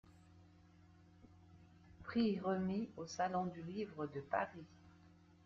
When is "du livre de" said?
3.45-4.19